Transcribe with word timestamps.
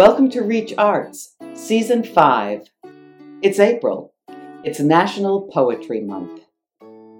Welcome 0.00 0.30
to 0.30 0.40
Reach 0.40 0.72
Arts, 0.78 1.36
Season 1.52 2.02
5. 2.02 2.70
It's 3.42 3.60
April. 3.60 4.14
It's 4.64 4.80
National 4.80 5.42
Poetry 5.52 6.00
Month. 6.00 6.40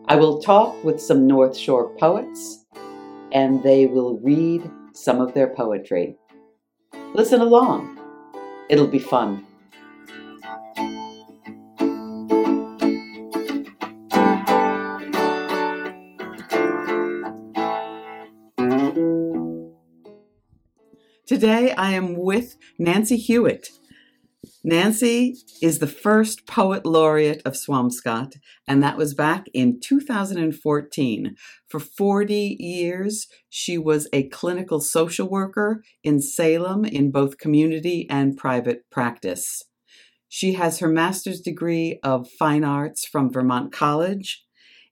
I 0.07 0.17
will 0.17 0.41
talk 0.41 0.83
with 0.83 0.99
some 0.99 1.27
North 1.27 1.55
Shore 1.55 1.95
poets, 1.99 2.65
and 3.33 3.63
they 3.63 3.85
will 3.85 4.19
read 4.21 4.71
some 4.95 5.21
of 5.21 5.35
their 5.35 5.49
poetry. 5.49 6.17
Listen 7.13 7.43
along, 7.43 7.99
it'll 8.71 8.87
be 8.87 8.99
fun. 8.99 9.47
Today 21.31 21.71
I 21.75 21.93
am 21.93 22.17
with 22.17 22.57
Nancy 22.77 23.17
Hewitt. 23.17 23.69
Nancy 24.65 25.37
is 25.63 25.79
the 25.79 25.87
first 25.87 26.45
poet 26.45 26.85
laureate 26.85 27.41
of 27.45 27.53
Swampscott, 27.53 28.35
and 28.67 28.83
that 28.83 28.97
was 28.97 29.15
back 29.15 29.47
in 29.55 29.79
2014. 29.79 31.37
For 31.69 31.79
40 31.79 32.57
years, 32.59 33.29
she 33.49 33.79
was 33.79 34.09
a 34.13 34.29
clinical 34.31 34.81
social 34.81 35.29
worker 35.29 35.85
in 36.03 36.21
Salem 36.21 36.85
in 36.85 37.13
both 37.13 37.39
community 37.39 38.09
and 38.11 38.37
private 38.37 38.91
practice. 38.91 39.63
She 40.29 40.55
has 40.55 40.81
her 40.81 40.89
master's 40.89 41.41
degree 41.41 42.01
of 42.03 42.29
fine 42.29 42.65
arts 42.65 43.07
from 43.07 43.33
Vermont 43.33 43.71
College, 43.71 44.45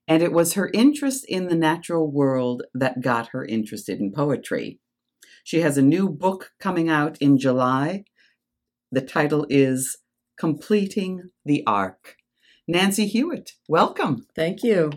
and 0.07 0.23
it 0.23 0.31
was 0.31 0.53
her 0.53 0.71
interest 0.73 1.25
in 1.27 1.49
the 1.49 1.55
natural 1.55 2.09
world 2.09 2.63
that 2.73 3.01
got 3.01 3.31
her 3.33 3.43
interested 3.43 3.99
in 3.99 4.13
poetry. 4.13 4.79
She 5.49 5.61
has 5.61 5.79
a 5.79 5.81
new 5.81 6.09
book 6.09 6.51
coming 6.59 6.89
out 6.89 7.17
in 7.17 7.39
July. 7.39 8.03
The 8.91 9.01
title 9.01 9.47
is 9.49 9.97
Completing 10.37 11.31
the 11.43 11.63
Arc. 11.65 12.17
Nancy 12.67 13.07
Hewitt, 13.07 13.53
welcome. 13.67 14.27
Thank 14.35 14.61
you. 14.61 14.91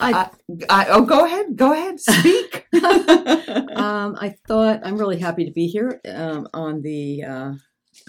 I, 0.00 0.12
I, 0.12 0.30
I 0.68 0.86
oh, 0.88 1.02
go 1.02 1.24
ahead, 1.24 1.54
go 1.54 1.72
ahead, 1.72 2.00
speak. 2.00 2.66
um, 3.76 4.16
I 4.20 4.34
thought 4.48 4.80
I'm 4.82 4.98
really 4.98 5.20
happy 5.20 5.44
to 5.44 5.52
be 5.52 5.68
here 5.68 6.00
um, 6.12 6.48
on 6.52 6.82
the 6.82 7.22
uh, 7.22 7.52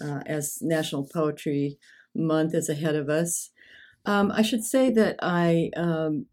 uh, 0.03 0.21
as 0.25 0.57
National 0.63 1.07
Poetry 1.13 1.77
Month 2.15 2.55
is 2.55 2.69
ahead 2.69 2.95
of 2.95 3.07
us. 3.07 3.51
Um, 4.07 4.31
I 4.31 4.41
should 4.41 4.63
say 4.63 4.89
that 4.93 5.17
I 5.21 5.69
um, 5.77 6.25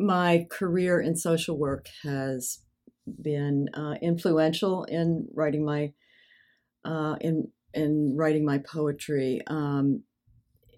my 0.00 0.48
career 0.50 1.00
in 1.00 1.14
social 1.14 1.56
work 1.56 1.86
has 2.02 2.58
been 3.20 3.68
uh, 3.74 3.94
influential 4.02 4.84
in 4.84 5.28
writing 5.34 5.64
my 5.64 5.92
uh, 6.84 7.16
in 7.20 7.48
in 7.74 8.14
writing 8.16 8.44
my 8.44 8.58
poetry. 8.58 9.40
Um, 9.46 10.02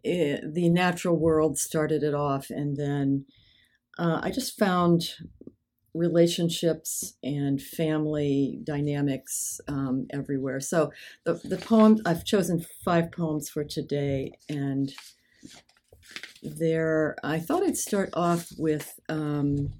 it, 0.04 0.54
the 0.54 0.68
natural 0.68 1.16
world 1.16 1.58
started 1.58 2.02
it 2.02 2.14
off, 2.14 2.50
and 2.50 2.76
then 2.76 3.26
uh, 3.98 4.20
I 4.22 4.30
just 4.30 4.58
found 4.58 5.14
relationships 5.94 7.14
and 7.22 7.60
family 7.60 8.58
dynamics 8.64 9.60
um, 9.68 10.06
everywhere. 10.12 10.60
So 10.60 10.92
the 11.24 11.34
the 11.44 11.58
poem 11.58 12.00
I've 12.04 12.24
chosen 12.24 12.64
five 12.84 13.12
poems 13.12 13.48
for 13.48 13.64
today, 13.64 14.32
and 14.48 14.92
there 16.42 17.16
I 17.22 17.38
thought 17.38 17.62
I'd 17.62 17.76
start 17.76 18.10
off 18.14 18.48
with. 18.58 18.98
Um, 19.08 19.72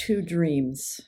two 0.00 0.22
dreams. 0.22 1.00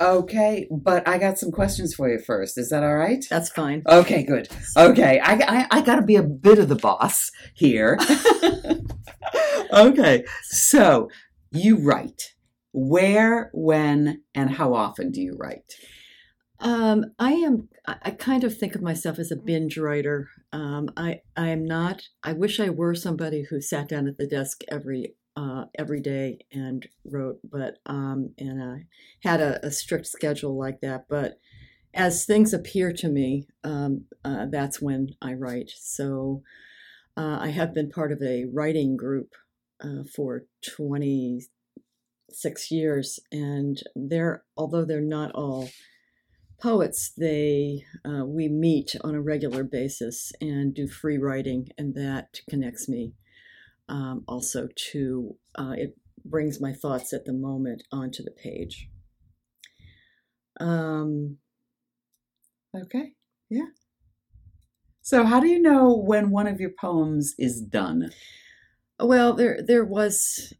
Okay, 0.00 0.68
but 0.70 1.08
I 1.08 1.18
got 1.18 1.38
some 1.38 1.50
questions 1.50 1.94
for 1.94 2.08
you 2.10 2.18
first. 2.18 2.58
Is 2.58 2.68
that 2.68 2.82
all 2.82 2.96
right? 2.96 3.24
That's 3.30 3.50
fine. 3.50 3.82
Okay, 3.86 4.22
good. 4.22 4.48
Okay, 4.76 5.20
I, 5.20 5.32
I, 5.32 5.66
I 5.70 5.80
got 5.80 5.96
to 5.96 6.02
be 6.02 6.16
a 6.16 6.22
bit 6.22 6.58
of 6.58 6.68
the 6.68 6.76
boss 6.76 7.30
here. 7.54 7.98
okay, 9.72 10.24
so 10.42 11.08
you 11.50 11.76
write. 11.76 12.34
Where, 12.72 13.50
when, 13.52 14.22
and 14.34 14.50
how 14.50 14.74
often 14.74 15.10
do 15.10 15.20
you 15.20 15.34
write? 15.36 15.74
Um, 16.60 17.06
I 17.18 17.32
am. 17.32 17.68
I 17.86 18.10
kind 18.10 18.44
of 18.44 18.56
think 18.56 18.74
of 18.74 18.82
myself 18.82 19.18
as 19.18 19.32
a 19.32 19.36
binge 19.36 19.78
writer. 19.78 20.28
Um, 20.52 20.90
I 20.96 21.22
I 21.36 21.48
am 21.48 21.64
not. 21.64 22.02
I 22.22 22.34
wish 22.34 22.60
I 22.60 22.68
were 22.68 22.94
somebody 22.94 23.46
who 23.48 23.62
sat 23.62 23.88
down 23.88 24.06
at 24.06 24.18
the 24.18 24.26
desk 24.26 24.60
every 24.68 25.14
uh, 25.40 25.64
every 25.78 26.00
day 26.00 26.38
and 26.52 26.86
wrote, 27.04 27.38
but 27.42 27.78
um, 27.86 28.34
and 28.36 28.62
I 28.62 28.84
had 29.26 29.40
a, 29.40 29.64
a, 29.64 29.70
strict 29.70 30.06
schedule 30.06 30.58
like 30.58 30.82
that. 30.82 31.06
But 31.08 31.38
as 31.94 32.26
things 32.26 32.52
appear 32.52 32.92
to 32.92 33.08
me, 33.08 33.46
um, 33.64 34.04
uh, 34.22 34.46
that's 34.50 34.82
when 34.82 35.14
I 35.22 35.32
write. 35.32 35.70
So 35.78 36.42
uh, 37.16 37.38
I 37.40 37.48
have 37.48 37.72
been 37.72 37.88
part 37.88 38.12
of 38.12 38.20
a 38.22 38.44
writing 38.52 38.98
group 38.98 39.32
uh, 39.82 40.02
for 40.14 40.44
26 40.76 42.70
years, 42.70 43.18
and 43.32 43.82
they're 43.96 44.44
although 44.58 44.84
they're 44.84 45.00
not 45.00 45.32
all 45.32 45.70
poets, 46.60 47.12
they 47.16 47.86
uh, 48.04 48.26
we 48.26 48.46
meet 48.48 48.94
on 49.02 49.14
a 49.14 49.22
regular 49.22 49.64
basis 49.64 50.32
and 50.42 50.74
do 50.74 50.86
free 50.86 51.16
writing, 51.16 51.68
and 51.78 51.94
that 51.94 52.40
connects 52.46 52.90
me 52.90 53.14
um, 53.90 54.24
also 54.26 54.68
to 54.92 55.36
uh, 55.56 55.74
it 55.76 55.96
brings 56.24 56.60
my 56.60 56.72
thoughts 56.72 57.12
at 57.12 57.24
the 57.24 57.32
moment 57.32 57.82
onto 57.92 58.22
the 58.22 58.30
page. 58.30 58.88
Um, 60.58 61.38
okay, 62.74 63.12
yeah. 63.50 63.66
So, 65.02 65.24
how 65.24 65.40
do 65.40 65.48
you 65.48 65.60
know 65.60 65.94
when 65.94 66.30
one 66.30 66.46
of 66.46 66.60
your 66.60 66.70
poems 66.70 67.34
is 67.38 67.60
done? 67.60 68.10
Well, 68.98 69.34
there 69.34 69.60
there 69.60 69.84
was 69.84 70.52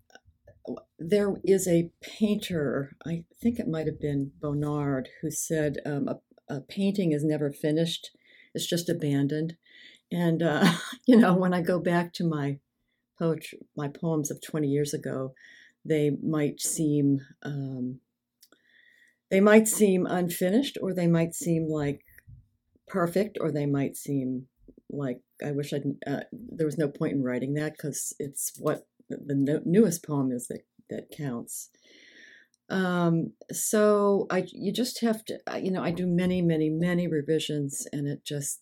there 0.99 1.37
is 1.45 1.69
a 1.69 1.91
painter. 2.01 2.97
I 3.07 3.25
think 3.41 3.59
it 3.59 3.69
might 3.69 3.87
have 3.87 4.01
been 4.01 4.33
Bonnard 4.41 5.09
who 5.23 5.31
said 5.31 5.77
um, 5.87 6.09
a, 6.09 6.19
a 6.53 6.61
painting 6.61 7.13
is 7.13 7.25
never 7.25 7.53
finished; 7.53 8.11
it's 8.55 8.67
just 8.67 8.89
abandoned. 8.89 9.57
And 10.11 10.43
uh, 10.43 10.73
you 11.07 11.17
know, 11.17 11.35
when 11.35 11.55
I 11.55 11.61
go 11.63 11.79
back 11.79 12.13
to 12.15 12.25
my 12.25 12.59
poetry, 13.21 13.61
my 13.77 13.89
poems 13.89 14.31
of 14.31 14.41
20 14.41 14.67
years 14.67 14.95
ago, 14.95 15.35
they 15.85 16.11
might 16.23 16.61
seem 16.61 17.21
um, 17.43 18.01
they 19.31 19.41
might 19.41 19.69
seem 19.69 20.07
unfinished, 20.07 20.77
or 20.83 20.93
they 20.93 21.07
might 21.07 21.35
seem 21.35 21.69
like 21.69 22.01
perfect, 22.89 23.39
or 23.41 23.53
they 23.53 23.67
might 23.67 23.97
seem 23.97 24.47
like 24.91 25.21
I 25.45 25.53
wish 25.53 25.73
I'd. 25.73 25.85
Uh, 26.07 26.25
there 26.33 26.67
was 26.67 26.79
no 26.79 26.89
point 26.89 27.13
in 27.13 27.23
writing 27.23 27.55
that 27.55 27.75
because 27.75 28.13
it's 28.19 28.53
what 28.59 28.87
the 29.09 29.35
no, 29.35 29.61
newest 29.65 30.05
poem 30.05 30.33
is 30.33 30.49
that 30.49 30.63
that 30.91 31.11
counts. 31.17 31.71
Um, 32.69 33.33
so 33.51 34.27
I, 34.31 34.47
you 34.53 34.73
just 34.73 35.01
have 35.01 35.25
to, 35.27 35.41
you 35.61 35.73
know, 35.73 35.83
I 35.83 35.91
do 35.91 36.07
many, 36.07 36.41
many, 36.41 36.71
many 36.71 37.09
revisions, 37.09 37.87
and 37.93 38.07
it 38.09 38.25
just 38.25 38.61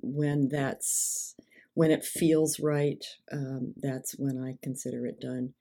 when 0.00 0.48
that's 0.48 1.34
when 1.74 1.90
it 1.90 2.04
feels 2.04 2.58
right, 2.60 3.04
um, 3.32 3.74
that's 3.76 4.14
when 4.18 4.42
I 4.42 4.58
consider 4.62 5.06
it 5.06 5.20
done. 5.20 5.54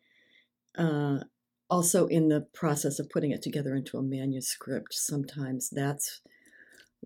Uh, 0.78 1.24
also, 1.70 2.08
in 2.08 2.30
the 2.30 2.48
process 2.54 3.00
of 3.00 3.10
putting 3.10 3.32
it 3.32 3.42
together 3.42 3.76
into 3.76 3.98
a 3.98 4.04
manuscript, 4.04 4.94
sometimes 4.94 5.70
that's 5.72 6.22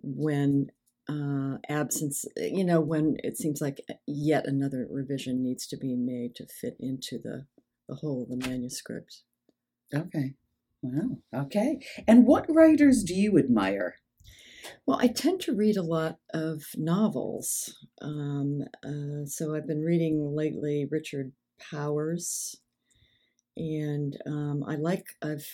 when 0.02 0.68
uh, 1.10 1.58
absence, 1.70 2.26
you 2.36 2.66
know, 2.66 2.82
when 2.82 3.16
it 3.24 3.38
seems 3.38 3.62
like 3.62 3.80
yet 4.06 4.46
another 4.46 4.88
revision 4.90 5.42
needs 5.42 5.66
to 5.68 5.78
be 5.78 5.96
made 5.96 6.36
to 6.36 6.46
fit 6.46 6.76
into 6.80 7.18
the, 7.18 7.46
the 7.88 7.96
whole 7.96 8.24
of 8.24 8.30
the 8.30 8.48
manuscript. 8.48 9.22
Okay. 9.96 10.34
Wow. 10.82 11.18
Okay. 11.34 11.80
And 12.08 12.28
what 12.28 12.46
writers 12.50 13.04
do 13.04 13.14
you 13.14 13.38
admire? 13.38 13.96
Well, 14.86 15.00
I 15.00 15.08
tend 15.08 15.42
to 15.42 15.56
read 15.56 15.78
a 15.78 15.84
lot 15.84 16.18
of 16.34 16.64
novels. 16.76 17.86
Um, 18.02 18.62
uh, 18.84 19.26
so 19.26 19.56
I've 19.56 19.68
been 19.68 19.84
reading 19.84 20.36
lately 20.36 20.88
Richard 20.90 21.32
Powers, 21.60 22.56
and 23.56 24.18
um, 24.26 24.64
I 24.68 24.76
like 24.76 25.06
I've 25.22 25.46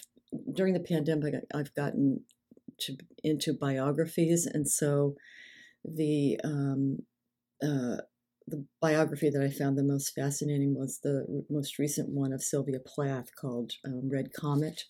during 0.54 0.74
the 0.74 0.80
pandemic 0.80 1.36
I've 1.54 1.74
gotten 1.74 2.22
to, 2.80 2.98
into 3.24 3.54
biographies, 3.54 4.46
and 4.46 4.68
so 4.68 5.16
the 5.86 6.40
um, 6.44 7.00
uh, 7.62 7.98
the 8.48 8.66
biography 8.82 9.30
that 9.30 9.42
I 9.42 9.50
found 9.50 9.78
the 9.78 9.84
most 9.84 10.14
fascinating 10.14 10.76
was 10.76 11.00
the 11.00 11.46
most 11.50 11.80
recent 11.80 12.10
one 12.10 12.34
of 12.34 12.44
Sylvia 12.44 12.80
Plath 12.80 13.36
called 13.36 13.74
um, 13.86 14.10
Red 14.10 14.34
Comet. 14.34 14.84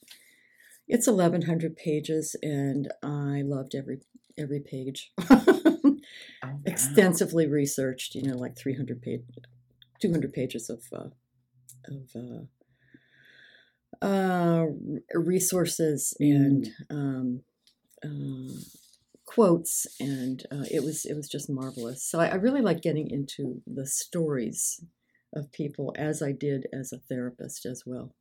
It's 0.88 1.08
1,100 1.08 1.78
pages, 1.78 2.36
and 2.42 2.92
I 3.02 3.42
loved 3.46 3.76
every 3.76 4.00
every 4.38 4.60
page. 4.60 5.12
oh, 5.30 5.98
wow. 6.44 6.60
Extensively 6.66 7.48
researched, 7.48 8.16
you 8.16 8.24
know, 8.24 8.38
like 8.38 8.58
300 8.58 9.02
page, 9.02 9.22
200 10.02 10.34
pages 10.34 10.70
of 10.70 10.84
uh, 10.94 11.10
of 11.88 12.10
uh, 12.16 14.06
uh, 14.06 14.66
resources 15.14 16.16
and 16.20 16.70
mm. 16.92 16.96
um, 16.96 17.42
uh, 18.04 18.54
quotes, 19.26 19.88
and 20.00 20.44
uh, 20.52 20.66
it 20.70 20.84
was 20.84 21.06
it 21.06 21.16
was 21.16 21.30
just 21.30 21.50
marvelous. 21.50 22.04
So 22.04 22.20
I, 22.20 22.28
I 22.28 22.36
really 22.36 22.62
like 22.62 22.82
getting 22.82 23.10
into 23.10 23.62
the 23.66 23.88
stories 23.88 24.84
of 25.36 25.52
people 25.52 25.94
as 25.98 26.22
I 26.22 26.32
did 26.32 26.68
as 26.72 26.94
a 26.94 27.00
therapist 27.00 27.66
as 27.66 27.84
well. 27.86 28.14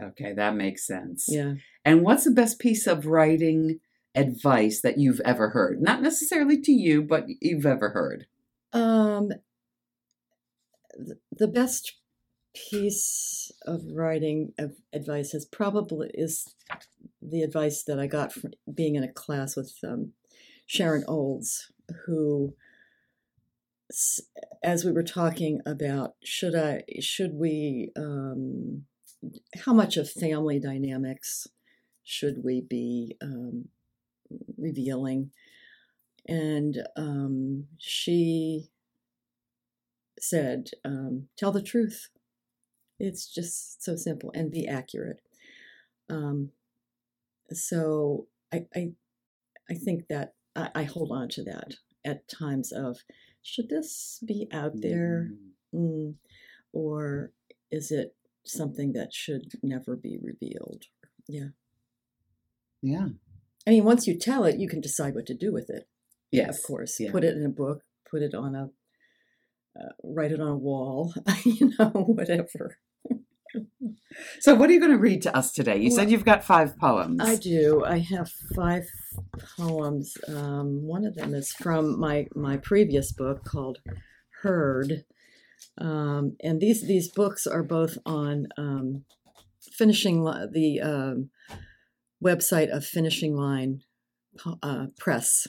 Okay, 0.00 0.32
that 0.32 0.54
makes 0.54 0.86
sense. 0.86 1.26
Yeah. 1.28 1.54
And 1.84 2.02
what's 2.02 2.24
the 2.24 2.30
best 2.30 2.58
piece 2.60 2.86
of 2.86 3.06
writing 3.06 3.80
advice 4.14 4.80
that 4.82 4.98
you've 4.98 5.20
ever 5.24 5.50
heard? 5.50 5.80
Not 5.80 6.02
necessarily 6.02 6.60
to 6.62 6.72
you, 6.72 7.02
but 7.02 7.24
you've 7.40 7.66
ever 7.66 7.90
heard. 7.90 8.26
Um, 8.72 9.30
the 11.32 11.48
best 11.48 11.96
piece 12.54 13.52
of 13.66 13.82
writing 13.92 14.52
of 14.58 14.74
advice 14.92 15.34
is 15.34 15.44
probably 15.44 16.10
is 16.14 16.54
the 17.20 17.42
advice 17.42 17.82
that 17.84 17.98
I 17.98 18.06
got 18.06 18.32
from 18.32 18.52
being 18.72 18.96
in 18.96 19.04
a 19.04 19.12
class 19.12 19.56
with 19.56 19.74
um, 19.84 20.12
Sharon 20.66 21.04
Olds, 21.06 21.72
who, 22.06 22.54
as 24.62 24.84
we 24.84 24.92
were 24.92 25.02
talking 25.02 25.60
about, 25.66 26.14
should 26.22 26.54
I, 26.54 26.82
should 27.00 27.34
we, 27.34 27.90
um, 27.96 28.84
how 29.64 29.72
much 29.72 29.96
of 29.96 30.10
family 30.10 30.58
dynamics 30.58 31.48
should 32.04 32.44
we 32.44 32.60
be 32.60 33.16
um, 33.22 33.68
revealing? 34.56 35.30
And 36.26 36.76
um, 36.96 37.66
she 37.78 38.70
said, 40.20 40.70
um, 40.84 41.28
tell 41.36 41.52
the 41.52 41.62
truth. 41.62 42.08
It's 42.98 43.32
just 43.32 43.82
so 43.82 43.96
simple 43.96 44.32
and 44.34 44.50
be 44.50 44.66
accurate. 44.66 45.20
Um, 46.10 46.50
so 47.52 48.26
I, 48.52 48.66
I, 48.74 48.92
I 49.70 49.74
think 49.74 50.08
that 50.08 50.34
I, 50.56 50.70
I 50.74 50.82
hold 50.84 51.12
on 51.12 51.28
to 51.30 51.44
that 51.44 51.74
at 52.04 52.28
times 52.28 52.72
of 52.72 52.98
should 53.42 53.68
this 53.68 54.22
be 54.26 54.48
out 54.52 54.72
there 54.80 55.30
Mm. 55.74 56.14
mm, 56.14 56.14
or 56.72 57.32
is 57.70 57.90
it 57.90 58.16
something 58.44 58.92
that 58.94 59.12
should 59.12 59.52
never 59.62 59.96
be 59.96 60.18
revealed? 60.22 60.84
Yeah. 61.26 61.48
Yeah. 62.82 63.08
I 63.68 63.70
mean, 63.70 63.84
once 63.84 64.06
you 64.06 64.18
tell 64.18 64.44
it, 64.44 64.58
you 64.58 64.66
can 64.66 64.80
decide 64.80 65.14
what 65.14 65.26
to 65.26 65.34
do 65.34 65.52
with 65.52 65.68
it. 65.68 65.86
Yes. 66.32 66.56
Of 66.58 66.64
course, 66.64 66.98
Yeah. 66.98 67.10
put 67.10 67.22
it 67.22 67.36
in 67.36 67.44
a 67.44 67.50
book, 67.50 67.82
put 68.10 68.22
it 68.22 68.34
on 68.34 68.54
a, 68.54 68.70
uh, 69.78 69.92
write 70.02 70.32
it 70.32 70.40
on 70.40 70.48
a 70.48 70.56
wall, 70.56 71.12
you 71.44 71.72
know, 71.78 71.90
whatever. 71.90 72.78
So, 74.40 74.54
what 74.54 74.68
are 74.68 74.72
you 74.72 74.80
going 74.80 74.92
to 74.92 74.98
read 74.98 75.22
to 75.22 75.34
us 75.34 75.52
today? 75.52 75.78
You 75.78 75.90
said 75.90 76.10
you've 76.10 76.24
got 76.24 76.44
five 76.44 76.76
poems. 76.78 77.20
I 77.22 77.36
do. 77.36 77.82
I 77.84 77.98
have 77.98 78.30
five 78.54 78.84
poems. 79.56 80.14
Um, 80.26 80.82
one 80.86 81.04
of 81.06 81.14
them 81.14 81.34
is 81.34 81.52
from 81.52 81.98
my 81.98 82.26
my 82.34 82.56
previous 82.58 83.12
book 83.12 83.44
called 83.44 83.78
Herd, 84.42 85.04
um, 85.78 86.36
and 86.42 86.60
these 86.60 86.86
these 86.86 87.08
books 87.10 87.46
are 87.46 87.62
both 87.62 87.96
on 88.04 88.48
um, 88.58 89.04
finishing 89.78 90.24
the 90.24 90.80
um, 90.82 91.30
website 92.22 92.70
of 92.74 92.84
Finishing 92.84 93.36
Line 93.36 93.82
uh, 94.62 94.86
Press. 94.98 95.46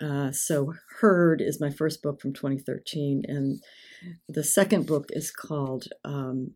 Uh, 0.00 0.30
so 0.30 0.74
Herd 1.00 1.40
is 1.40 1.60
my 1.60 1.70
first 1.70 2.02
book 2.02 2.20
from 2.20 2.32
2013, 2.32 3.22
and 3.26 3.62
the 4.28 4.44
second 4.44 4.86
book 4.86 5.06
is 5.10 5.30
called 5.30 5.84
um, 6.04 6.52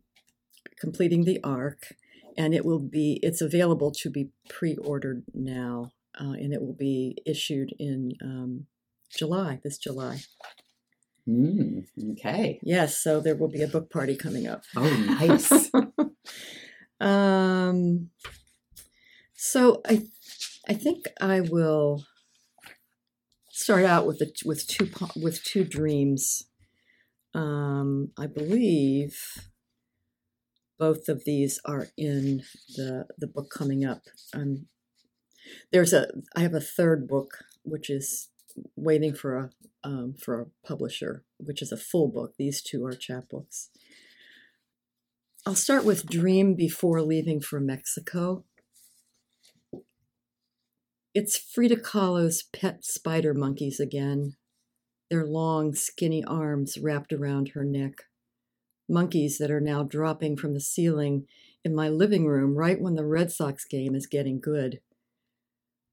Completing 0.79 1.25
the 1.25 1.39
Arc 1.43 1.95
and 2.37 2.53
it 2.53 2.65
will 2.65 2.79
be 2.79 3.19
it's 3.21 3.41
available 3.41 3.91
to 3.91 4.09
be 4.09 4.29
pre-ordered 4.49 5.23
now 5.33 5.91
uh, 6.19 6.31
and 6.31 6.53
it 6.53 6.61
will 6.61 6.75
be 6.77 7.17
issued 7.25 7.69
in 7.77 8.13
um, 8.23 8.65
july 9.15 9.59
this 9.63 9.77
july 9.77 10.19
Mm, 11.29 11.85
okay. 12.13 12.59
yes 12.63 12.97
so 12.97 13.19
there 13.19 13.35
will 13.35 13.47
be 13.47 13.61
a 13.61 13.67
book 13.67 13.91
party 13.91 14.15
coming 14.15 14.47
up 14.47 14.63
Oh, 14.75 15.05
nice. 15.19 15.69
um 16.99 18.09
so 19.43 19.81
i 19.87 20.03
i 20.69 20.73
think 20.73 21.05
i 21.19 21.41
will 21.41 22.05
start 23.49 23.83
out 23.83 24.05
with 24.05 24.19
the 24.19 24.31
with 24.45 24.67
two 24.67 24.87
with 25.15 25.43
two 25.43 25.63
dreams. 25.63 26.47
Um 27.33 28.11
i 28.19 28.27
believe 28.27 29.17
both 30.77 31.09
of 31.09 31.25
these 31.25 31.59
are 31.65 31.87
in 31.97 32.43
the 32.75 33.07
the 33.17 33.25
book 33.25 33.49
coming 33.49 33.83
up. 33.83 34.03
Um 34.31 34.67
there's 35.71 35.91
a 35.91 36.07
i 36.35 36.41
have 36.41 36.53
a 36.53 36.61
third 36.77 37.07
book 37.07 37.39
which 37.63 37.89
is 37.89 38.29
waiting 38.75 39.13
for 39.15 39.37
a 39.37 39.49
um, 39.83 40.13
for 40.23 40.39
a 40.39 40.67
publisher 40.67 41.23
which 41.37 41.63
is 41.63 41.71
a 41.71 41.77
full 41.77 42.09
book. 42.09 42.35
These 42.37 42.61
two 42.61 42.85
are 42.85 42.93
chapbooks. 42.93 43.69
I'll 45.47 45.55
start 45.55 45.83
with 45.83 46.05
dream 46.05 46.53
before 46.53 47.01
leaving 47.01 47.41
for 47.41 47.59
mexico 47.59 48.43
it's 51.13 51.37
frida 51.37 51.75
kahlo's 51.75 52.43
pet 52.53 52.83
spider 52.83 53.33
monkeys 53.33 53.79
again 53.79 54.35
their 55.09 55.25
long 55.25 55.73
skinny 55.73 56.23
arms 56.23 56.77
wrapped 56.77 57.11
around 57.11 57.49
her 57.49 57.63
neck 57.63 58.03
monkeys 58.87 59.37
that 59.37 59.51
are 59.51 59.61
now 59.61 59.83
dropping 59.83 60.37
from 60.37 60.53
the 60.53 60.59
ceiling 60.61 61.25
in 61.63 61.75
my 61.75 61.89
living 61.89 62.25
room 62.25 62.55
right 62.55 62.81
when 62.81 62.95
the 62.95 63.05
red 63.05 63.31
sox 63.31 63.65
game 63.65 63.95
is 63.95 64.07
getting 64.07 64.39
good 64.39 64.79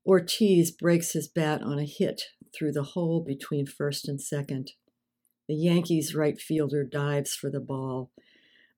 Ortiz 0.09 0.71
breaks 0.71 1.13
his 1.13 1.29
bat 1.29 1.61
on 1.61 1.79
a 1.79 1.85
hit 1.85 2.23
through 2.55 2.73
the 2.73 2.83
hole 2.83 3.21
between 3.21 3.67
first 3.67 4.09
and 4.09 4.19
second. 4.19 4.73
The 5.49 5.55
Yankees' 5.55 6.15
right 6.15 6.41
fielder 6.41 6.83
dives 6.83 7.35
for 7.35 7.51
the 7.51 7.61
ball, 7.61 8.11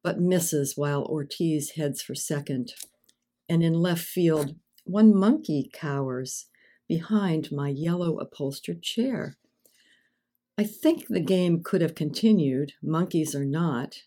but 0.03 0.19
misses 0.19 0.77
while 0.77 1.05
Ortiz 1.05 1.71
heads 1.77 2.03
for 2.03 2.17
second. 2.17 2.73
And 3.49 3.63
in 3.63 3.75
left 3.75 4.03
field, 4.03 4.57
one 4.85 5.15
monkey 5.15 5.71
cowers 5.73 6.47
behind 6.89 7.53
my 7.53 7.69
yellow 7.69 8.19
upholstered 8.19 8.83
chair. 8.83 9.37
I 10.59 10.65
think 10.65 11.07
the 11.07 11.21
game 11.21 11.63
could 11.63 11.81
have 11.81 11.95
continued, 11.95 12.73
monkeys 12.83 13.35
or 13.35 13.45
not, 13.45 14.03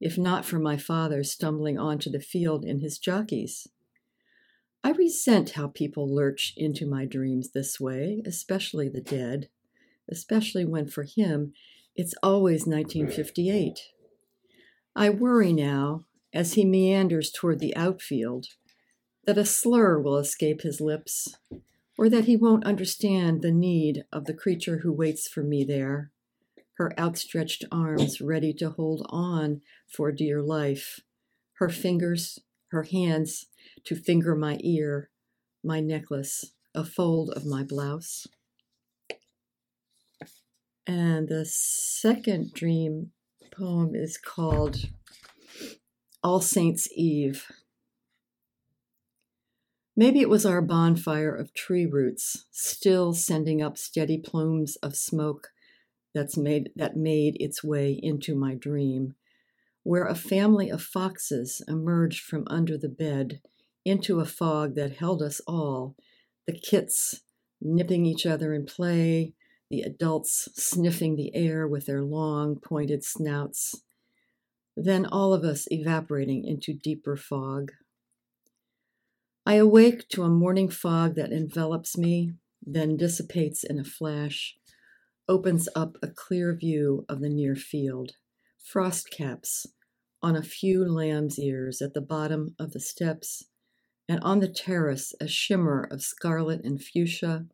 if 0.00 0.18
not 0.18 0.44
for 0.44 0.58
my 0.58 0.76
father 0.76 1.22
stumbling 1.22 1.78
onto 1.78 2.10
the 2.10 2.20
field 2.20 2.64
in 2.64 2.80
his 2.80 2.98
jockeys. 2.98 3.68
I 4.82 4.90
resent 4.90 5.52
how 5.52 5.68
people 5.68 6.14
lurch 6.14 6.52
into 6.56 6.86
my 6.86 7.06
dreams 7.06 7.52
this 7.52 7.80
way, 7.80 8.20
especially 8.26 8.88
the 8.90 9.00
dead, 9.00 9.48
especially 10.10 10.66
when 10.66 10.88
for 10.88 11.04
him 11.04 11.54
it's 11.96 12.14
always 12.22 12.66
1958. 12.66 13.80
I 14.94 15.08
worry 15.08 15.52
now, 15.52 16.04
as 16.34 16.52
he 16.54 16.64
meanders 16.64 17.30
toward 17.30 17.60
the 17.60 17.74
outfield, 17.76 18.48
that 19.26 19.38
a 19.38 19.44
slur 19.44 19.98
will 19.98 20.18
escape 20.18 20.62
his 20.62 20.80
lips, 20.80 21.36
or 21.96 22.08
that 22.08 22.24
he 22.24 22.36
won't 22.36 22.66
understand 22.66 23.40
the 23.40 23.52
need 23.52 24.04
of 24.12 24.24
the 24.24 24.34
creature 24.34 24.78
who 24.78 24.92
waits 24.92 25.28
for 25.28 25.42
me 25.42 25.64
there, 25.64 26.10
her 26.74 26.92
outstretched 26.98 27.64
arms 27.70 28.20
ready 28.20 28.52
to 28.52 28.70
hold 28.70 29.06
on 29.08 29.60
for 29.88 30.10
dear 30.10 30.42
life, 30.42 31.00
her 31.54 31.68
fingers, 31.68 32.40
her 32.68 32.82
hands 32.82 33.46
to 33.84 33.94
finger 33.94 34.34
my 34.34 34.58
ear, 34.62 35.10
my 35.62 35.80
necklace, 35.80 36.52
a 36.74 36.84
fold 36.84 37.30
of 37.30 37.46
my 37.46 37.62
blouse. 37.62 38.26
And 40.86 41.28
the 41.28 41.46
second 41.46 42.52
dream 42.52 43.12
poem 43.56 43.94
is 43.94 44.18
called 44.18 44.88
All 46.22 46.40
Saints' 46.40 46.88
Eve. 46.94 47.46
Maybe 49.96 50.20
it 50.20 50.28
was 50.28 50.44
our 50.44 50.60
bonfire 50.60 51.34
of 51.34 51.54
tree 51.54 51.86
roots, 51.86 52.46
still 52.50 53.12
sending 53.12 53.62
up 53.62 53.78
steady 53.78 54.18
plumes 54.18 54.74
of 54.76 54.96
smoke 54.96 55.52
that's 56.12 56.36
made, 56.36 56.70
that 56.74 56.96
made 56.96 57.36
its 57.40 57.62
way 57.62 57.98
into 58.02 58.34
my 58.34 58.54
dream, 58.54 59.14
where 59.84 60.06
a 60.06 60.16
family 60.16 60.68
of 60.68 60.82
foxes 60.82 61.62
emerged 61.68 62.24
from 62.24 62.44
under 62.48 62.76
the 62.76 62.88
bed 62.88 63.40
into 63.84 64.18
a 64.18 64.24
fog 64.24 64.74
that 64.74 64.96
held 64.96 65.22
us 65.22 65.40
all, 65.46 65.94
the 66.46 66.58
kits 66.58 67.20
nipping 67.60 68.04
each 68.04 68.26
other 68.26 68.52
in 68.52 68.66
play, 68.66 69.32
the 69.70 69.82
adults 69.82 70.48
sniffing 70.54 71.14
the 71.14 71.34
air 71.34 71.68
with 71.68 71.86
their 71.86 72.02
long, 72.02 72.56
pointed 72.56 73.04
snouts, 73.04 73.82
then 74.76 75.06
all 75.06 75.32
of 75.32 75.44
us 75.44 75.66
evaporating 75.70 76.44
into 76.44 76.72
deeper 76.72 77.16
fog. 77.16 77.70
I 79.46 79.56
awake 79.56 80.08
to 80.08 80.22
a 80.22 80.30
morning 80.30 80.70
fog 80.70 81.16
that 81.16 81.30
envelops 81.30 81.98
me, 81.98 82.32
then 82.62 82.96
dissipates 82.96 83.62
in 83.62 83.78
a 83.78 83.84
flash, 83.84 84.56
opens 85.28 85.68
up 85.76 85.98
a 86.02 86.08
clear 86.08 86.56
view 86.56 87.04
of 87.10 87.20
the 87.20 87.28
near 87.28 87.54
field, 87.54 88.12
frost 88.58 89.10
caps 89.10 89.66
on 90.22 90.34
a 90.34 90.42
few 90.42 90.90
lamb's 90.90 91.38
ears 91.38 91.82
at 91.82 91.92
the 91.92 92.00
bottom 92.00 92.54
of 92.58 92.72
the 92.72 92.80
steps, 92.80 93.44
and 94.08 94.18
on 94.20 94.40
the 94.40 94.48
terrace 94.48 95.12
a 95.20 95.28
shimmer 95.28 95.86
of 95.90 96.00
scarlet 96.00 96.64
and 96.64 96.82
fuchsia, 96.82 97.44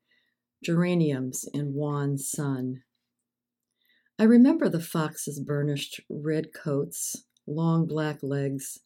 geraniums 0.62 1.44
in 1.52 1.74
wan 1.74 2.16
sun. 2.16 2.84
I 4.16 4.24
remember 4.24 4.68
the 4.68 4.78
fox's 4.78 5.40
burnished 5.40 6.00
red 6.08 6.52
coats, 6.54 7.24
long 7.48 7.88
black 7.88 8.22
legs, 8.22 8.78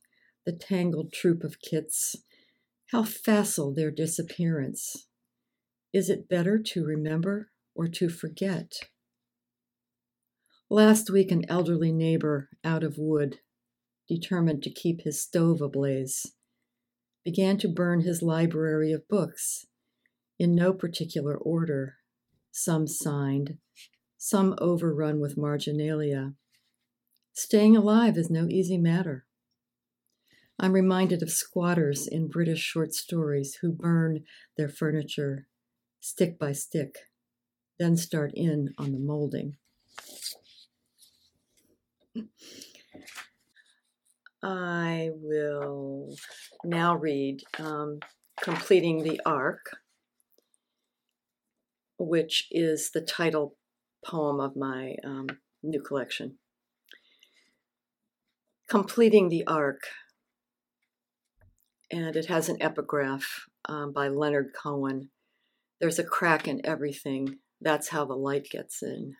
the 0.47 0.53
tangled 0.53 1.13
troop 1.13 1.45
of 1.45 1.61
kits. 1.61 2.17
How 2.95 3.03
facile 3.03 3.75
their 3.75 3.91
disappearance. 3.91 5.09
Is 5.93 6.09
it 6.09 6.29
better 6.29 6.61
to 6.61 6.85
remember 6.85 7.51
or 7.75 7.89
to 7.89 8.09
forget? 8.09 8.73
Last 10.71 11.11
week, 11.11 11.33
an 11.33 11.45
elderly 11.49 11.91
neighbor, 11.91 12.51
out 12.63 12.85
of 12.85 12.97
wood, 12.97 13.41
determined 14.09 14.63
to 14.63 14.71
keep 14.71 15.01
his 15.01 15.21
stove 15.21 15.61
ablaze, 15.61 16.35
began 17.25 17.59
to 17.59 17.69
burn 17.69 18.03
his 18.03 18.23
library 18.23 18.93
of 18.93 19.09
books 19.09 19.67
in 20.39 20.55
no 20.55 20.73
particular 20.73 21.37
order, 21.37 21.97
some 22.53 22.87
signed, 22.87 23.59
some 24.17 24.55
overrun 24.59 25.19
with 25.19 25.37
marginalia. 25.37 26.35
Staying 27.33 27.77
alive 27.77 28.17
is 28.17 28.31
no 28.31 28.47
easy 28.47 28.79
matter. 28.79 29.27
I'm 30.59 30.73
reminded 30.73 31.23
of 31.23 31.31
squatters 31.31 32.07
in 32.07 32.29
British 32.29 32.61
short 32.61 32.95
stories 32.95 33.59
who 33.61 33.73
burn 33.73 34.25
their 34.57 34.69
furniture 34.69 35.47
stick 36.01 36.39
by 36.39 36.53
stick, 36.53 36.97
then 37.79 37.97
start 37.97 38.31
in 38.35 38.69
on 38.79 38.93
the 38.93 38.99
molding. 38.99 39.57
I 44.43 45.09
will 45.15 46.15
now 46.63 46.97
read 46.97 47.43
um, 47.59 48.01
Completing 48.43 49.03
the 49.03 49.21
Arc, 49.25 49.79
which 51.99 52.49
is 52.51 52.91
the 52.93 53.01
title 53.01 53.57
poem 54.05 54.41
of 54.41 54.55
my 54.55 54.97
um, 55.03 55.27
new 55.63 55.81
collection. 55.81 56.37
Completing 58.69 59.31
the 59.31 59.47
Arc, 59.47 59.81
and 61.95 62.17
it 62.17 62.27
has 62.27 62.49
an 62.49 62.61
epigraph 62.61 63.47
um, 63.69 63.93
by 63.93 64.09
Leonard 64.09 64.51
Cohen. 64.61 65.11
There's 65.81 66.01
a 66.01 66.05
crack 66.05 66.49
in 66.49 66.61
everything. 66.65 67.39
That's 67.61 67.91
how 67.91 68.05
the 68.05 68.17
light 68.17 68.49
gets 68.51 68.83
in. 68.83 69.15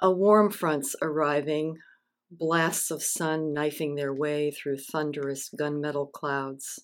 A 0.00 0.10
warm 0.10 0.50
front's 0.50 0.96
arriving, 1.00 1.76
blasts 2.32 2.90
of 2.90 3.02
sun 3.02 3.52
knifing 3.52 3.94
their 3.94 4.12
way 4.12 4.50
through 4.50 4.78
thunderous 4.78 5.50
gunmetal 5.56 6.10
clouds. 6.10 6.80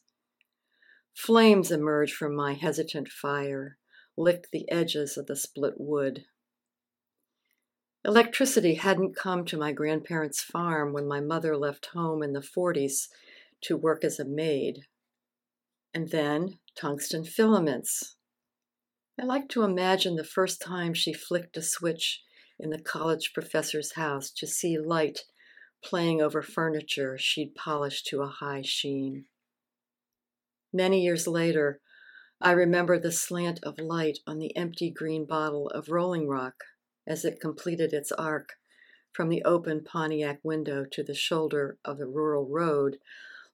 Flames 1.12 1.72
emerge 1.72 2.12
from 2.12 2.36
my 2.36 2.54
hesitant 2.54 3.08
fire, 3.08 3.78
lick 4.16 4.46
the 4.52 4.70
edges 4.70 5.16
of 5.16 5.26
the 5.26 5.36
split 5.36 5.74
wood. 5.76 6.24
Electricity 8.06 8.74
hadn't 8.74 9.16
come 9.16 9.46
to 9.46 9.56
my 9.56 9.72
grandparents' 9.72 10.42
farm 10.42 10.92
when 10.92 11.08
my 11.08 11.20
mother 11.20 11.56
left 11.56 11.86
home 11.86 12.22
in 12.22 12.34
the 12.34 12.40
40s 12.40 13.08
to 13.62 13.78
work 13.78 14.04
as 14.04 14.20
a 14.20 14.26
maid. 14.26 14.80
And 15.94 16.10
then 16.10 16.58
tungsten 16.76 17.24
filaments. 17.24 18.16
I 19.18 19.24
like 19.24 19.48
to 19.50 19.62
imagine 19.62 20.16
the 20.16 20.24
first 20.24 20.60
time 20.60 20.92
she 20.92 21.14
flicked 21.14 21.56
a 21.56 21.62
switch 21.62 22.22
in 22.58 22.68
the 22.68 22.80
college 22.80 23.32
professor's 23.32 23.94
house 23.94 24.30
to 24.32 24.46
see 24.46 24.76
light 24.76 25.20
playing 25.82 26.20
over 26.20 26.42
furniture 26.42 27.16
she'd 27.16 27.54
polished 27.54 28.06
to 28.08 28.20
a 28.20 28.26
high 28.26 28.62
sheen. 28.62 29.24
Many 30.74 31.02
years 31.02 31.26
later, 31.26 31.80
I 32.38 32.50
remember 32.50 32.98
the 32.98 33.12
slant 33.12 33.60
of 33.62 33.78
light 33.78 34.18
on 34.26 34.38
the 34.38 34.54
empty 34.56 34.90
green 34.90 35.24
bottle 35.24 35.68
of 35.68 35.88
Rolling 35.88 36.28
Rock 36.28 36.64
as 37.06 37.24
it 37.24 37.40
completed 37.40 37.92
its 37.92 38.12
arc 38.12 38.54
from 39.12 39.28
the 39.28 39.42
open 39.44 39.82
Pontiac 39.84 40.40
window 40.42 40.84
to 40.90 41.02
the 41.02 41.14
shoulder 41.14 41.78
of 41.84 41.98
the 41.98 42.06
rural 42.06 42.46
road 42.48 42.98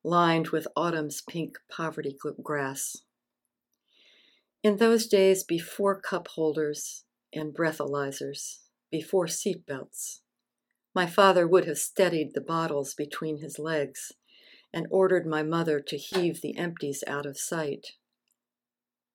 lined 0.03 0.49
with 0.49 0.67
autumn's 0.75 1.21
pink 1.21 1.59
poverty 1.71 2.17
grass. 2.43 2.97
In 4.63 4.77
those 4.77 5.07
days 5.07 5.45
before 5.45 6.01
cup 6.01 6.29
holders 6.29 7.05
and 7.33 7.55
breathalyzers, 7.55 8.59
before 8.91 9.29
seat 9.29 9.67
belts, 9.67 10.23
my 10.95 11.07
father 11.07 11.47
would 11.47 11.67
have 11.67 11.79
steadied 11.79 12.35
the 12.35 12.41
bottles 12.41 12.95
between 12.95 13.39
his 13.39 13.59
legs 13.59 14.13
and 14.73 14.87
ordered 14.91 15.27
my 15.27 15.43
mother 15.43 15.81
to 15.81 15.97
heave 15.97 16.41
the 16.41 16.57
empties 16.57 17.05
out 17.07 17.27
of 17.27 17.39
sight. 17.39 17.93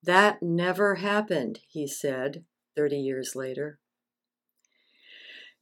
That 0.02 0.42
never 0.42 0.96
happened, 0.96 1.60
he 1.68 1.86
said, 1.86 2.44
thirty 2.74 2.98
years 2.98 3.34
later. 3.34 3.78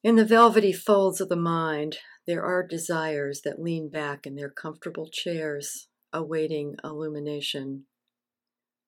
In 0.04 0.16
the 0.16 0.24
velvety 0.26 0.74
folds 0.74 1.18
of 1.22 1.30
the 1.30 1.34
mind, 1.34 1.96
there 2.26 2.44
are 2.44 2.62
desires 2.62 3.40
that 3.40 3.62
lean 3.62 3.88
back 3.88 4.26
in 4.26 4.34
their 4.34 4.50
comfortable 4.50 5.08
chairs, 5.10 5.88
awaiting 6.12 6.76
illumination. 6.84 7.86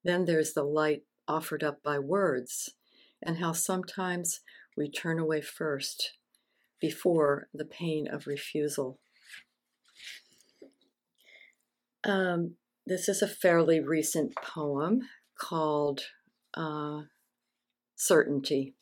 Then 0.05 0.27
there's 0.27 0.53
the 0.53 0.63
light 0.63 1.05
offered 1.27 1.65
up 1.65 1.83
by 1.83 1.99
words, 1.99 2.75
and 3.23 3.39
how 3.39 3.53
sometimes 3.53 4.41
we 4.77 4.91
turn 4.91 5.19
away 5.19 5.41
first 5.41 6.13
before 6.83 7.49
the 7.55 7.65
pain 7.65 8.07
of 8.07 8.27
refusal. 8.27 8.99
Um, 12.05 12.57
this 12.87 13.09
is 13.09 13.23
a 13.23 13.27
fairly 13.27 13.81
recent 13.81 14.35
poem 14.37 15.01
called 15.41 16.03
uh, 16.53 17.05
Certainty. 17.95 18.75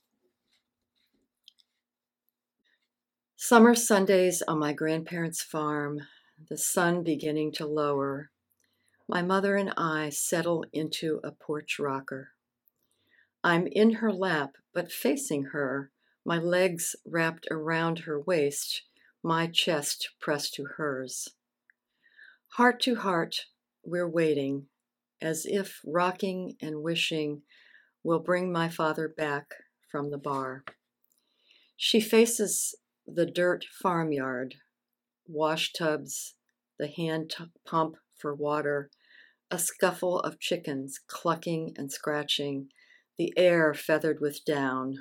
Summer 3.46 3.74
Sundays 3.74 4.40
on 4.48 4.58
my 4.58 4.72
grandparents' 4.72 5.42
farm, 5.42 6.00
the 6.48 6.56
sun 6.56 7.02
beginning 7.02 7.52
to 7.52 7.66
lower, 7.66 8.30
my 9.06 9.20
mother 9.20 9.54
and 9.56 9.70
I 9.76 10.08
settle 10.08 10.64
into 10.72 11.20
a 11.22 11.30
porch 11.30 11.78
rocker. 11.78 12.30
I'm 13.44 13.66
in 13.66 13.96
her 13.96 14.10
lap, 14.10 14.54
but 14.72 14.90
facing 14.90 15.48
her, 15.52 15.90
my 16.24 16.38
legs 16.38 16.96
wrapped 17.04 17.46
around 17.50 17.98
her 17.98 18.18
waist, 18.18 18.80
my 19.22 19.46
chest 19.46 20.08
pressed 20.22 20.54
to 20.54 20.64
hers. 20.78 21.28
Heart 22.52 22.80
to 22.84 22.94
heart, 22.94 23.44
we're 23.84 24.08
waiting, 24.08 24.68
as 25.20 25.44
if 25.44 25.82
rocking 25.84 26.56
and 26.62 26.82
wishing 26.82 27.42
will 28.02 28.20
bring 28.20 28.50
my 28.50 28.70
father 28.70 29.06
back 29.06 29.52
from 29.92 30.10
the 30.10 30.16
bar. 30.16 30.64
She 31.76 32.00
faces 32.00 32.74
the 33.06 33.26
dirt 33.26 33.64
farmyard, 33.64 34.56
wash 35.26 35.72
tubs, 35.72 36.34
the 36.78 36.88
hand 36.88 37.30
t- 37.30 37.44
pump 37.64 37.96
for 38.16 38.34
water, 38.34 38.90
a 39.50 39.58
scuffle 39.58 40.20
of 40.20 40.40
chickens 40.40 40.98
clucking 41.06 41.74
and 41.76 41.92
scratching, 41.92 42.68
the 43.16 43.32
air 43.36 43.74
feathered 43.74 44.20
with 44.20 44.44
down. 44.44 44.98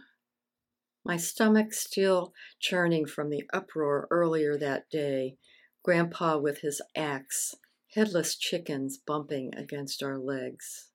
My 1.05 1.17
stomach 1.17 1.73
still 1.73 2.33
churning 2.59 3.05
from 3.05 3.29
the 3.29 3.43
uproar 3.53 4.07
earlier 4.11 4.57
that 4.57 4.89
day, 4.89 5.37
Grandpa 5.83 6.37
with 6.37 6.59
his 6.59 6.81
axe, 6.95 7.55
headless 7.93 8.35
chickens 8.35 8.97
bumping 8.97 9.53
against 9.55 10.01
our 10.01 10.17
legs. 10.17 10.89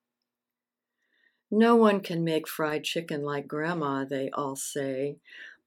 No 1.51 1.75
one 1.75 2.01
can 2.01 2.23
make 2.23 2.47
fried 2.47 2.83
chicken 2.83 3.23
like 3.23 3.47
Grandma, 3.47 4.05
they 4.05 4.29
all 4.31 4.55
say, 4.55 5.17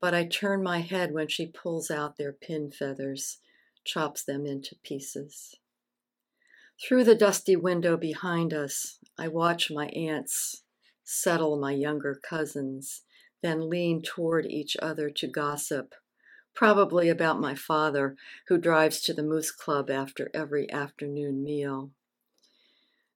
but 0.02 0.12
I 0.12 0.26
turn 0.26 0.62
my 0.62 0.80
head 0.80 1.12
when 1.12 1.28
she 1.28 1.47
pulls 1.47 1.90
out 1.90 2.18
their 2.18 2.32
pin 2.32 2.71
feathers, 2.73 3.38
chops 3.85 4.25
them 4.25 4.44
into 4.44 4.75
pieces. 4.82 5.54
Through 6.82 7.04
the 7.04 7.14
dusty 7.14 7.54
window 7.56 7.97
behind 7.97 8.52
us, 8.52 8.99
I 9.16 9.28
watch 9.28 9.71
my 9.71 9.87
aunts 9.87 10.64
settle 11.04 11.59
my 11.59 11.73
younger 11.73 12.18
cousins, 12.28 13.02
then 13.42 13.68
lean 13.68 14.02
toward 14.02 14.47
each 14.47 14.76
other 14.80 15.11
to 15.11 15.26
gossip, 15.26 15.94
probably 16.54 17.09
about 17.09 17.40
my 17.40 17.54
father, 17.54 18.16
who 18.49 18.59
drives 18.59 19.00
to 19.02 19.12
the 19.12 19.23
Moose 19.23 19.50
Club 19.50 19.90
after 19.90 20.30
every 20.32 20.71
afternoon 20.71 21.42
meal. 21.42 21.90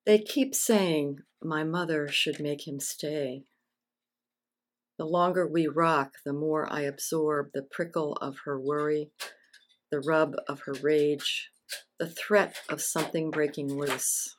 They 0.05 0.19
keep 0.19 0.55
saying 0.55 1.21
my 1.43 1.65
mother 1.65 2.09
should 2.09 2.41
make 2.41 2.67
him 2.67 2.81
stay. 2.81 3.45
The 4.99 5.05
longer 5.05 5.47
we 5.47 5.67
rock, 5.67 6.15
the 6.25 6.33
more 6.33 6.67
I 6.73 6.81
absorb 6.83 7.51
the 7.53 7.63
prickle 7.63 8.15
of 8.15 8.39
her 8.45 8.59
worry, 8.59 9.11
the 9.91 10.01
rub 10.01 10.37
of 10.49 10.61
her 10.61 10.73
rage, 10.73 11.51
the 11.99 12.09
threat 12.09 12.57
of 12.71 12.81
something 12.81 13.31
breaking 13.31 13.77
loose. 13.77 14.37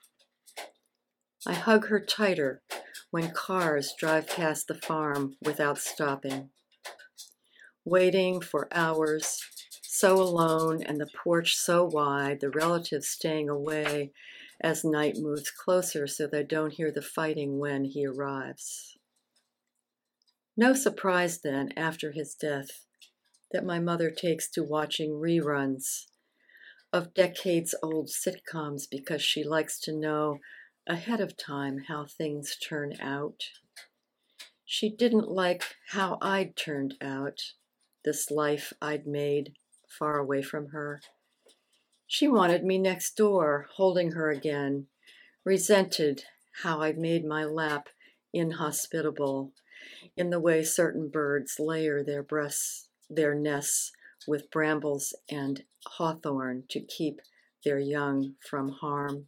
I 1.45 1.53
hug 1.53 1.87
her 1.87 1.99
tighter 1.99 2.63
when 3.11 3.31
cars 3.31 3.93
drive 3.97 4.27
past 4.27 4.67
the 4.67 4.75
farm 4.75 5.37
without 5.43 5.77
stopping. 5.77 6.49
Waiting 7.85 8.41
for 8.41 8.67
hours, 8.71 9.39
so 9.83 10.19
alone 10.19 10.81
and 10.83 10.99
the 10.99 11.09
porch 11.23 11.55
so 11.55 11.85
wide, 11.85 12.39
the 12.41 12.49
relatives 12.49 13.07
staying 13.07 13.47
away 13.47 14.11
as 14.59 14.83
night 14.83 15.17
moves 15.17 15.51
closer 15.51 16.07
so 16.07 16.25
they 16.25 16.43
don't 16.43 16.73
hear 16.73 16.91
the 16.91 17.01
fighting 17.01 17.59
when 17.59 17.85
he 17.85 18.05
arrives. 18.05 18.96
No 20.59 20.73
surprise 20.73 21.41
then, 21.41 21.71
after 21.77 22.11
his 22.11 22.33
death, 22.33 22.87
that 23.51 23.63
my 23.63 23.79
mother 23.79 24.09
takes 24.09 24.49
to 24.51 24.63
watching 24.63 25.11
reruns 25.11 26.07
of 26.91 27.13
decades 27.13 27.75
old 27.83 28.07
sitcoms 28.07 28.89
because 28.89 29.21
she 29.21 29.43
likes 29.43 29.79
to 29.81 29.95
know 29.95 30.39
ahead 30.87 31.21
of 31.21 31.37
time 31.37 31.83
how 31.87 32.05
things 32.05 32.57
turn 32.57 32.93
out. 32.99 33.43
She 34.65 34.89
didn't 34.89 35.29
like 35.29 35.75
how 35.89 36.17
I'd 36.23 36.55
turned 36.55 36.95
out, 37.01 37.53
this 38.03 38.31
life 38.31 38.73
I'd 38.81 39.05
made 39.05 39.53
far 39.87 40.17
away 40.17 40.41
from 40.41 40.69
her. 40.69 41.01
She 42.07 42.27
wanted 42.27 42.63
me 42.63 42.79
next 42.79 43.15
door, 43.15 43.67
holding 43.75 44.13
her 44.13 44.31
again, 44.31 44.87
resented 45.43 46.23
how 46.63 46.81
I'd 46.81 46.97
made 46.97 47.25
my 47.25 47.43
lap 47.43 47.89
inhospitable 48.33 49.51
in 50.15 50.29
the 50.29 50.39
way 50.39 50.63
certain 50.63 51.09
birds 51.09 51.59
layer 51.59 52.03
their 52.03 52.23
breasts, 52.23 52.89
their 53.09 53.35
nests 53.35 53.91
with 54.27 54.51
brambles 54.51 55.13
and 55.29 55.63
hawthorn 55.85 56.63
to 56.69 56.79
keep 56.79 57.21
their 57.63 57.79
young 57.79 58.35
from 58.39 58.69
harm. 58.69 59.27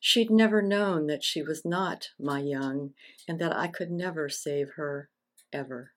She'd 0.00 0.30
never 0.30 0.62
known 0.62 1.06
that 1.08 1.24
she 1.24 1.42
was 1.42 1.64
not 1.64 2.10
my 2.18 2.40
young 2.40 2.94
and 3.28 3.38
that 3.40 3.56
I 3.56 3.68
could 3.68 3.90
never 3.90 4.28
save 4.28 4.72
her, 4.76 5.08
ever. 5.52 5.92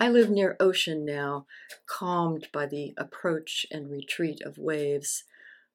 I 0.00 0.08
live 0.08 0.28
near 0.28 0.56
ocean 0.58 1.04
now, 1.04 1.46
calmed 1.86 2.48
by 2.52 2.66
the 2.66 2.94
approach 2.96 3.64
and 3.70 3.90
retreat 3.90 4.42
of 4.42 4.58
waves, 4.58 5.24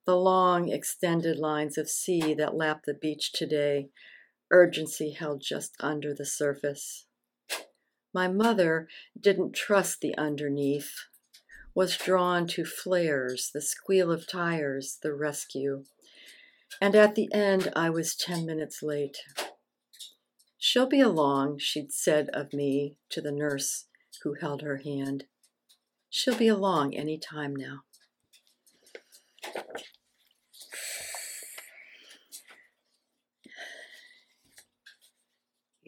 the 0.06 0.18
long 0.18 0.70
extended 0.70 1.38
lines 1.38 1.78
of 1.78 1.90
sea 1.90 2.34
that 2.34 2.56
lap 2.56 2.84
the 2.86 2.94
beach 2.94 3.32
today, 3.32 3.90
urgency 4.52 5.12
held 5.12 5.42
just 5.42 5.76
under 5.80 6.14
the 6.14 6.26
surface. 6.26 7.06
My 8.14 8.28
mother 8.28 8.88
didn't 9.20 9.54
trust 9.54 10.02
the 10.02 10.18
underneath, 10.18 10.92
was 11.76 11.98
drawn 11.98 12.48
to 12.48 12.66
flares, 12.66 13.52
the 13.54 13.62
squeal 13.62 14.12
of 14.12 14.28
tires, 14.28 14.98
the 15.02 15.14
rescue. 15.14 15.84
And 16.82 16.96
at 16.96 17.16
the 17.16 17.32
end, 17.34 17.72
I 17.76 17.90
was 17.90 18.16
10 18.16 18.46
minutes 18.46 18.82
late. 18.82 19.18
She'll 20.58 20.88
be 20.88 21.00
along, 21.00 21.60
she'd 21.60 21.92
said 21.92 22.30
of 22.34 22.52
me 22.52 22.98
to 23.12 23.22
the 23.22 23.32
nurse 23.32 23.86
who 24.24 24.34
held 24.34 24.62
her 24.62 24.78
hand. 24.78 25.26
She'll 26.10 26.36
be 26.36 26.48
along 26.48 26.96
any 26.96 27.18
time 27.18 27.56
now. 27.56 27.84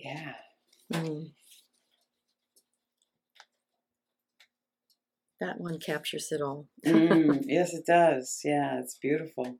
Yeah. 0.04 0.34
Mm. 0.94 1.32
That 5.40 5.60
one 5.60 5.80
captures 5.80 6.32
it 6.32 6.42
all. 6.42 6.68
Mm, 6.86 7.44
yes, 7.48 7.74
it 7.74 7.86
does. 7.86 8.42
Yeah, 8.44 8.80
it's 8.80 8.96
beautiful. 8.96 9.58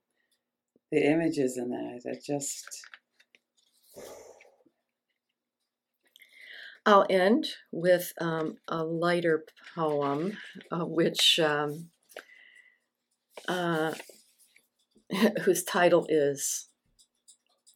The 0.92 1.06
images 1.06 1.58
in 1.58 1.70
that, 1.70 2.02
it 2.06 2.24
just. 2.26 2.66
I'll 6.86 7.06
end 7.10 7.48
with 7.72 8.12
um, 8.20 8.56
a 8.68 8.84
lighter 8.84 9.46
poem, 9.76 10.38
uh, 10.72 10.86
which 10.86 11.40
um, 11.40 11.90
uh, 13.48 13.94
whose 15.44 15.64
title 15.64 16.06
is 16.10 16.71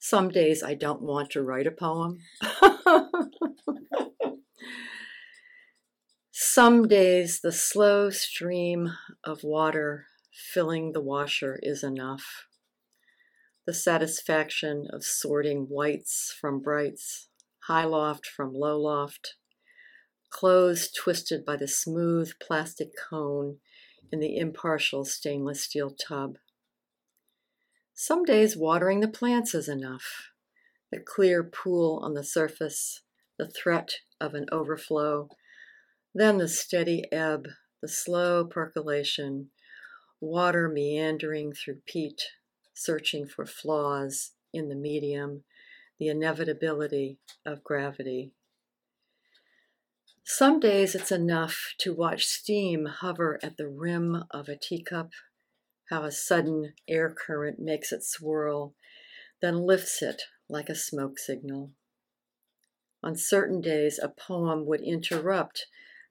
"Some 0.08 0.30
Days 0.30 0.62
I 0.62 0.76
Don't 0.76 1.02
Want 1.02 1.32
to 1.32 1.41
Write 1.41 1.65
a 1.65 1.72
Poem." 1.72 2.20
Some 6.30 6.88
days 6.88 7.41
the 7.41 7.52
slow 7.52 8.12
stream 8.12 8.91
of 9.24 9.44
water 9.44 10.06
filling 10.32 10.91
the 10.91 11.02
washer 11.02 11.60
is 11.63 11.84
enough. 11.84 12.46
The 13.65 13.74
satisfaction 13.74 14.88
of 14.94 15.04
sorting 15.04 15.70
whites 15.70 16.32
from 16.39 16.60
brights 16.60 17.30
high 17.63 17.86
loft 17.86 18.28
from 18.28 18.54
low 18.54 18.80
loft, 18.80 19.38
clothes 20.30 20.91
twisted 20.91 21.44
by 21.44 21.56
the 21.56 21.68
smooth 21.68 22.32
plastic 22.39 22.91
cone 23.10 23.58
in 24.12 24.20
the 24.20 24.38
impartial 24.38 25.04
stainless 25.04 25.63
steel 25.63 25.89
tub. 25.89 26.38
Some 27.97 28.25
days 28.25 28.58
watering 28.58 28.99
the 28.99 29.08
plants 29.08 29.55
is 29.55 29.69
enough. 29.69 30.31
The 30.91 30.99
clear 30.99 31.45
pool 31.45 32.01
on 32.03 32.13
the 32.13 32.25
surface, 32.25 33.01
the 33.38 33.47
threat 33.47 33.89
of 34.19 34.34
an 34.34 34.47
overflow, 34.51 35.29
then 36.13 36.38
the 36.38 36.49
steady 36.49 37.05
ebb, 37.10 37.47
the 37.81 37.88
slow 37.88 38.43
percolation, 38.43 39.49
water 40.19 40.67
meandering 40.67 41.53
through 41.53 41.84
peat, 41.86 42.21
searching 42.73 43.25
for 43.25 43.45
flaws 43.45 44.34
in 44.53 44.67
the 44.67 44.75
medium, 44.75 45.45
the 45.97 46.10
inevitability 46.10 47.17
of 47.45 47.63
gravity. 47.63 48.34
Some 50.25 50.60
days 50.60 50.95
it's 50.95 51.13
enough 51.13 51.73
to 51.77 51.93
watch 51.93 52.25
steam 52.25 52.88
hover 52.88 53.39
at 53.41 53.55
the 53.55 53.69
rim 53.69 54.25
of 54.31 54.49
a 54.49 54.58
teacup, 54.58 55.12
how 55.89 56.04
a 56.04 56.12
sudden 56.12 56.74
air 56.88 57.10
current 57.10 57.60
makes 57.60 57.91
it 57.91 58.04
swirl, 58.04 58.74
then 59.41 59.58
lifts 59.58 60.02
it 60.02 60.24
like 60.50 60.69
a 60.69 60.76
smoke 60.76 61.19
signal. 61.19 61.71
On 63.04 63.15
certain 63.15 63.62
days, 63.62 64.00
a 64.02 64.10
poem 64.10 64.65
would 64.65 64.82
interrupt 64.82 65.67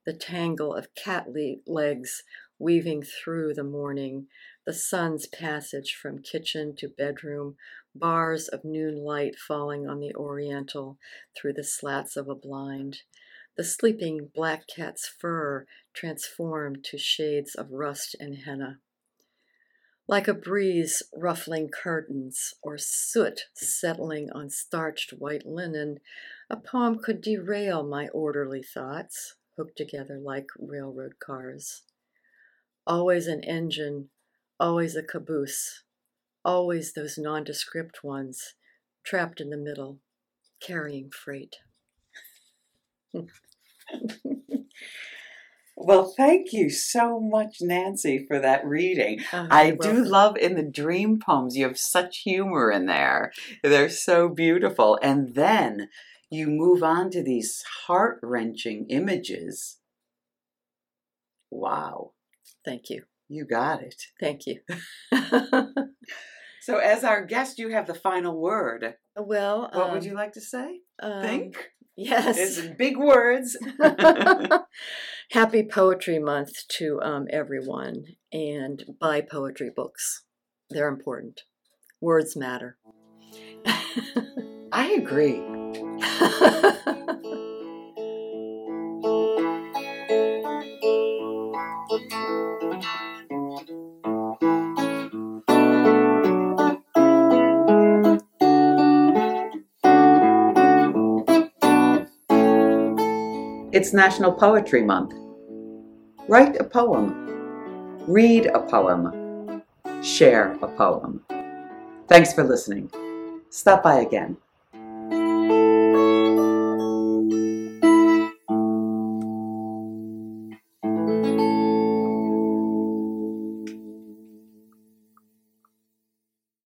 the 0.07 0.13
tangle 0.13 0.75
of 0.75 0.95
cat 0.95 1.27
legs 1.67 2.23
weaving 2.59 3.03
through 3.03 3.55
the 3.55 3.65
morning, 3.65 4.29
the 4.65 4.73
sun's 4.73 5.27
passage 5.27 5.95
from 6.01 6.23
kitchen 6.23 6.77
to 6.77 6.89
bedroom, 6.89 7.57
bars 7.95 8.49
of 8.49 8.65
noon 8.65 8.97
light 8.97 9.37
falling 9.37 9.89
on 9.89 10.01
the 10.01 10.15
oriental 10.15 10.99
through 11.37 11.53
the 11.53 11.65
slats 11.65 12.17
of 12.17 12.29
a 12.29 12.35
blind, 12.35 13.03
the 13.57 13.65
sleeping 13.65 14.31
black 14.35 14.67
cat's 14.67 15.07
fur 15.07 15.67
transformed 15.93 16.85
to 16.85 16.99
shades 16.99 17.55
of 17.55 17.71
rust 17.71 18.17
and 18.19 18.39
henna. 18.45 18.79
Like 20.07 20.29
a 20.29 20.35
breeze 20.35 21.03
ruffling 21.14 21.71
curtains 21.71 22.55
or 22.62 22.77
soot 22.77 23.47
settling 23.55 24.31
on 24.33 24.51
starched 24.51 25.12
white 25.12 25.47
linen, 25.47 26.01
a 26.51 26.57
poem 26.57 26.99
could 26.99 27.23
derail 27.23 27.83
my 27.83 28.09
orderly 28.09 28.62
thoughts, 28.62 29.37
hooked 29.57 29.79
together 29.79 30.19
like 30.19 30.49
railroad 30.59 31.19
cars. 31.19 31.83
Always 32.87 33.27
an 33.27 33.43
engine, 33.45 34.11
always 34.61 34.95
a 34.95 35.03
caboose, 35.03 35.85
always 36.45 36.93
those 36.93 37.17
nondescript 37.17 38.05
ones, 38.05 38.55
trapped 39.05 39.40
in 39.40 39.49
the 39.49 39.57
middle, 39.57 40.01
carrying 40.61 41.11
freight. 41.11 41.57
well, 45.77 46.13
thank 46.17 46.53
you 46.53 46.71
so 46.71 47.19
much, 47.21 47.59
Nancy, 47.61 48.25
for 48.27 48.39
that 48.39 48.65
reading. 48.65 49.21
Oh, 49.33 49.47
I 49.51 49.67
you're 49.67 49.77
do 49.77 50.05
love 50.05 50.37
in 50.37 50.55
the 50.55 50.63
dream 50.63 51.19
poems, 51.19 51.57
you 51.57 51.67
have 51.67 51.79
such 51.79 52.19
humor 52.19 52.71
in 52.71 52.87
there. 52.87 53.33
They're 53.63 53.89
so 53.89 54.29
beautiful. 54.29 54.99
And 55.03 55.35
then 55.35 55.89
you 56.31 56.47
move 56.49 56.83
on 56.83 57.11
to 57.11 57.23
these 57.23 57.63
heart 57.87 58.19
wrenching 58.23 58.87
images. 58.89 59.79
Wow, 61.51 62.13
Thank 62.65 62.91
you. 62.91 63.05
you 63.29 63.45
got 63.45 63.83
it. 63.83 64.07
Thank 64.21 64.43
you. 64.47 64.61
So, 66.61 66.79
as 66.79 67.05
our 67.05 67.23
guest, 67.27 67.59
you 67.59 67.69
have 67.73 67.87
the 67.87 67.95
final 67.95 68.41
word. 68.41 68.95
well, 69.17 69.69
What 69.71 69.93
would 69.93 70.03
um, 70.03 70.09
you 70.09 70.15
like 70.15 70.33
to 70.33 70.41
say? 70.41 70.81
um, 71.03 71.21
Think? 71.23 71.69
Yes. 71.95 72.39
It's 72.39 72.59
big 72.79 72.97
words. 72.97 73.57
Happy 75.31 75.63
Poetry 75.63 76.19
Month 76.19 76.69
to 76.69 77.01
um, 77.03 77.27
everyone 77.31 78.05
and 78.33 78.85
buy 79.01 79.21
poetry 79.21 79.71
books. 79.75 80.25
They're 80.71 80.89
important. 80.89 81.43
Words 82.01 82.37
matter. 82.37 82.77
I 84.73 84.93
agree. 84.93 85.43
It's 103.85 103.92
National 103.92 104.33
Poetry 104.33 104.83
Month. 104.83 105.12
Write 106.27 106.59
a 106.59 106.64
poem 106.64 107.05
read 108.09 108.47
a 108.47 108.61
poem, 108.61 109.62
share 110.03 110.53
a 110.62 110.68
poem. 110.68 111.20
Thanks 112.09 112.33
for 112.33 112.44
listening. 112.44 112.90
Stop 113.51 113.83
by 113.83 113.97
again. 113.97 114.38